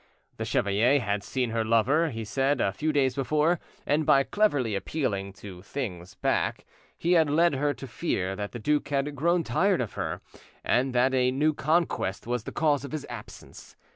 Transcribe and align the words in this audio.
The 0.37 0.45
chevalier 0.45 0.99
had 0.99 1.23
seen 1.23 1.51
her 1.51 1.63
lover, 1.63 2.09
he 2.09 2.25
said, 2.25 2.59
a 2.59 2.71
few 2.73 2.91
days 2.91 3.13
before, 3.13 3.59
and 3.85 4.03
by 4.03 4.23
cleverly 4.23 4.73
appealing 4.73 5.31
to 5.33 5.61
things 5.61 6.15
back, 6.15 6.65
he 6.97 7.11
had 7.11 7.29
led 7.29 7.53
her 7.53 7.71
to 7.75 7.85
fear 7.85 8.35
that 8.35 8.51
the 8.51 8.57
duke 8.57 8.87
had 8.89 9.15
grown 9.15 9.43
tired 9.43 9.79
of 9.79 9.93
her, 9.93 10.21
and 10.63 10.95
that 10.95 11.13
a 11.13 11.29
new 11.29 11.53
conquest 11.53 12.25
was 12.25 12.45
the 12.45 12.51
cause 12.51 12.83
of 12.83 12.93
his 12.93 13.05
absence. 13.11 13.75